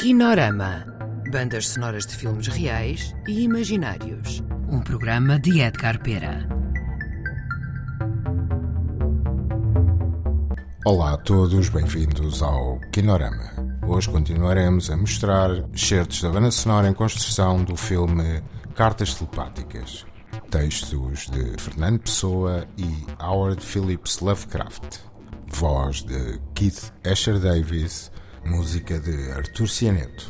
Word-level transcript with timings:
Kinorama. 0.00 0.86
Bandas 1.30 1.68
sonoras 1.68 2.06
de 2.06 2.16
filmes 2.16 2.46
reais 2.46 3.14
e 3.28 3.42
imaginários. 3.42 4.42
Um 4.66 4.80
programa 4.80 5.38
de 5.38 5.60
Edgar 5.60 6.02
Pera. 6.02 6.48
Olá 10.86 11.12
a 11.12 11.16
todos, 11.18 11.68
bem-vindos 11.68 12.42
ao 12.42 12.80
Kinorama. 12.90 13.52
Hoje 13.86 14.08
continuaremos 14.08 14.90
a 14.90 14.96
mostrar 14.96 15.50
excertos 15.70 16.22
da 16.22 16.30
banda 16.30 16.50
sonora 16.50 16.88
em 16.88 16.94
construção 16.94 17.62
do 17.62 17.76
filme 17.76 18.42
Cartas 18.74 19.12
Telepáticas. 19.12 20.06
Textos 20.50 21.28
de 21.28 21.62
Fernando 21.62 22.00
Pessoa 22.00 22.66
e 22.78 23.04
Howard 23.22 23.62
Phillips 23.62 24.20
Lovecraft. 24.20 25.00
Voz 25.48 26.02
de 26.02 26.40
Keith 26.54 26.90
Asher 27.04 27.38
Davis. 27.38 28.10
Música 28.44 28.98
de 28.98 29.32
Artur 29.32 29.68
Cianeto. 29.68 30.26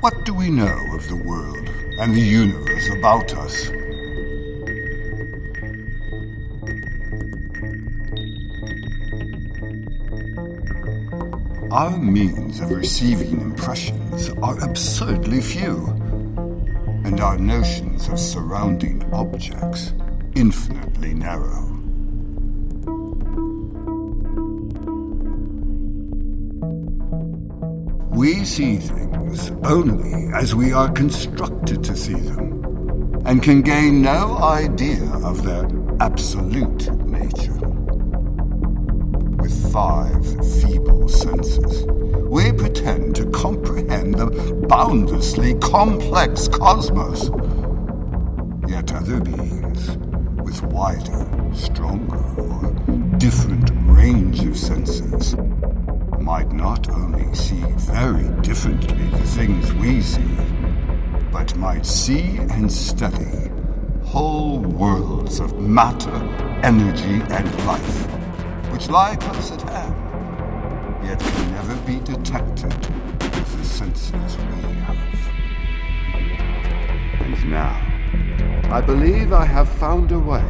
What 0.00 0.24
do 0.24 0.34
we 0.34 0.50
know 0.50 0.94
of 0.94 1.08
the 1.08 1.16
world 1.16 1.68
and 1.98 2.14
the 2.14 2.20
universe 2.20 2.88
about 2.90 3.34
us? 3.34 3.70
Our 11.70 11.98
means 11.98 12.60
of 12.60 12.70
receiving 12.70 13.40
impressions 13.40 14.30
are 14.40 14.58
absurdly 14.62 15.40
few, 15.40 15.86
and 17.04 17.20
our 17.20 17.36
notions 17.36 18.08
of 18.08 18.20
surrounding 18.20 19.02
objects 19.12 19.92
infinitely 20.36 21.14
narrow. 21.14 21.64
We 28.10 28.44
see 28.44 28.76
things 28.76 29.50
only 29.64 30.32
as 30.34 30.54
we 30.54 30.72
are 30.72 30.90
constructed 30.90 31.82
to 31.84 31.96
see 31.96 32.14
them, 32.14 33.22
and 33.26 33.42
can 33.42 33.62
gain 33.62 34.02
no 34.02 34.38
idea 34.38 35.04
of 35.24 35.42
their 35.42 35.68
absolute 36.00 36.90
nature. 37.04 37.75
With 39.46 39.72
five 39.72 40.26
feeble 40.60 41.08
senses, 41.08 41.86
we 42.28 42.50
pretend 42.50 43.14
to 43.14 43.30
comprehend 43.30 44.16
the 44.16 44.26
boundlessly 44.68 45.54
complex 45.60 46.48
cosmos. 46.48 47.30
Yet 48.68 48.92
other 48.92 49.20
beings, 49.20 49.98
with 50.42 50.60
wider, 50.64 51.30
stronger, 51.54 52.24
or 52.42 52.72
different 53.18 53.70
range 53.84 54.40
of 54.40 54.58
senses, 54.58 55.36
might 56.18 56.50
not 56.50 56.90
only 56.90 57.32
see 57.32 57.62
very 57.76 58.28
differently 58.42 59.06
the 59.10 59.26
things 59.28 59.72
we 59.74 60.02
see, 60.02 60.36
but 61.30 61.54
might 61.54 61.86
see 61.86 62.38
and 62.50 62.72
study 62.72 63.48
whole 64.04 64.58
worlds 64.58 65.38
of 65.38 65.56
matter, 65.60 66.16
energy, 66.64 67.22
and 67.30 67.66
life, 67.66 68.15
which 68.76 68.90
lie 68.90 69.16
close 69.16 69.50
at 69.52 69.62
hand, 69.62 69.94
yet 71.02 71.18
can 71.18 71.50
never 71.52 71.74
be 71.86 71.98
detected 72.00 72.74
with 73.22 73.56
the 73.56 73.64
senses 73.64 74.36
we 74.36 74.44
have. 74.84 74.98
And 77.22 77.50
now, 77.50 78.70
I 78.70 78.82
believe 78.82 79.32
I 79.32 79.46
have 79.46 79.66
found 79.66 80.12
a 80.12 80.18
way 80.18 80.44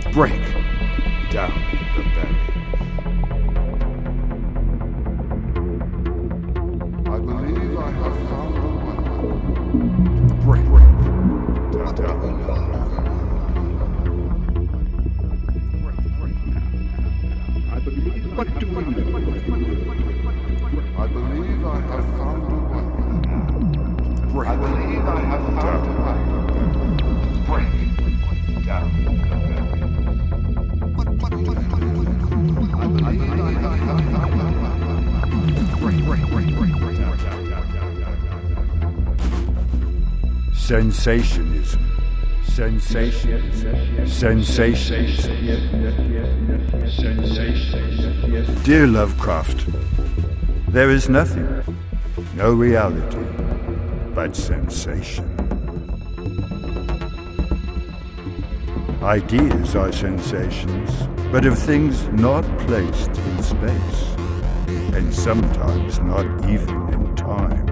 to 0.00 0.10
break 0.12 0.44
down 1.32 1.87
break. 24.38 24.50
I 24.50 24.56
believe 24.56 25.04
I 25.04 25.20
have 25.20 25.44
found 25.58 25.86
a 25.86 25.92
way 26.00 26.18
to 26.98 27.12
break 27.48 27.70
down 28.66 28.88
I 32.74 32.86
believe 32.86 33.64
I 33.64 33.76
have 33.76 34.02
found 34.04 34.38
a 35.18 35.74
break, 35.76 35.98
break, 36.04 36.24
break, 36.30 36.48
break, 36.56 36.74
break 36.78 36.96
down, 36.98 37.16
down, 37.18 37.40
down, 37.50 37.66
down, 37.74 37.92
down. 38.00 38.42
Sensationism. 40.52 41.82
Sensationism. 42.44 44.06
Sensationism. 44.06 45.34
Dear 48.64 48.86
Lovecraft, 48.86 49.66
there 50.68 50.90
is 50.90 51.08
nothing, 51.08 51.48
no 52.36 52.52
reality, 52.52 53.18
but 54.18 54.34
sensation. 54.34 55.30
Ideas 59.00 59.76
are 59.76 59.92
sensations, 59.92 60.90
but 61.30 61.46
of 61.46 61.56
things 61.56 62.08
not 62.08 62.42
placed 62.66 63.10
in 63.10 63.42
space, 63.44 64.00
and 64.96 65.14
sometimes 65.14 66.00
not 66.00 66.26
even 66.50 66.76
in 66.94 67.14
time. 67.14 67.66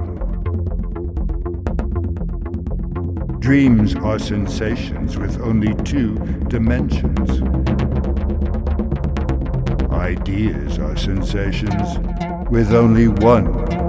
Dreams 3.40 3.96
are 3.96 4.20
sensations 4.20 5.18
with 5.18 5.40
only 5.40 5.74
two 5.82 6.14
dimensions. 6.46 7.42
Ideas 9.90 10.78
are 10.78 10.96
sensations 10.96 11.98
with 12.48 12.72
only 12.72 13.08
one 13.08 13.85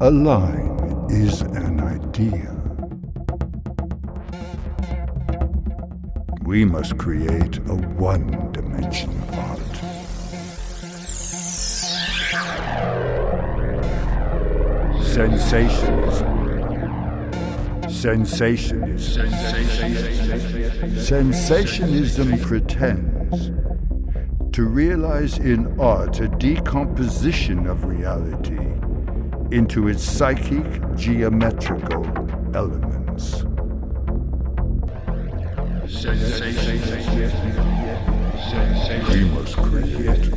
A 0.00 0.12
line 0.12 1.06
is 1.10 1.40
an 1.40 1.80
idea. 1.80 2.54
We 6.44 6.64
must 6.64 6.96
create 6.98 7.58
a 7.58 7.74
one 7.74 8.52
dimensional 8.52 9.16
art. 9.34 9.58
Sensationism. 15.02 16.30
Sensationism. 17.86 19.28
Sensationism 20.94 22.40
pretends 22.40 23.50
to 24.54 24.64
realize 24.64 25.38
in 25.38 25.80
art 25.80 26.20
a 26.20 26.28
decomposition 26.28 27.66
of 27.66 27.84
reality 27.84 28.77
into 29.50 29.88
its 29.88 30.02
psychic 30.02 30.64
geometrical 30.94 32.04
elements. 32.54 33.44
We 39.08 39.24
must 39.24 39.56
create 39.56 40.32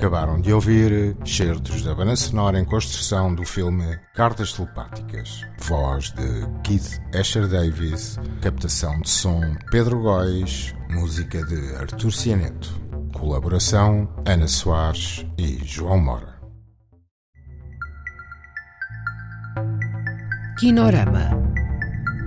Acabaram 0.00 0.40
de 0.40 0.50
ouvir 0.50 1.14
certos 1.26 1.82
da 1.82 1.94
banda 1.94 2.16
sonora 2.16 2.58
em 2.58 2.64
construção 2.64 3.34
do 3.34 3.44
filme 3.44 3.98
Cartas 4.14 4.50
Telepáticas. 4.54 5.46
Voz 5.58 6.10
de 6.12 6.48
Keith 6.64 6.98
Asher 7.14 7.46
Davis, 7.46 8.18
captação 8.40 8.98
de 9.02 9.10
som 9.10 9.42
Pedro 9.70 10.00
Góis, 10.00 10.74
música 10.88 11.44
de 11.44 11.76
Artur 11.76 12.10
Cianeto. 12.10 12.80
Colaboração 13.12 14.08
Ana 14.24 14.48
Soares 14.48 15.26
e 15.36 15.60
João 15.66 15.98
Mora. 15.98 16.40
Kinorama. 20.58 21.49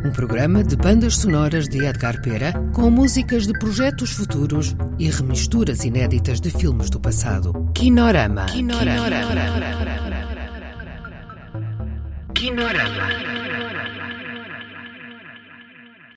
Um 0.06 0.12
programa 0.12 0.64
de 0.64 0.76
bandas 0.76 1.16
sonoras 1.16 1.68
de 1.70 1.86
Edgar 1.86 2.22
Pera 2.22 2.54
com 2.74 2.90
músicas 2.90 3.48
de 3.48 3.54
projetos 3.54 4.12
futuros 4.12 4.76
e 5.00 5.10
remisturas 5.10 5.86
inéditas 5.86 6.42
de 6.42 6.52
filmes 6.52 6.90
do 6.90 7.00
passado. 7.00 7.54
Kinorama. 7.74 8.46
Kinorama. 8.48 9.10
Kinorama. 12.34 12.84
Kinorama. 12.94 13.53